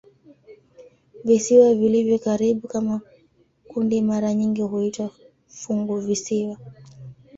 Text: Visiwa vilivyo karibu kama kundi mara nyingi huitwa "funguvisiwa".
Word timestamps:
Visiwa 1.23 1.75
vilivyo 1.75 2.19
karibu 2.19 2.67
kama 2.67 3.01
kundi 3.67 4.01
mara 4.01 4.33
nyingi 4.33 4.61
huitwa 4.61 5.09
"funguvisiwa". 5.47 6.57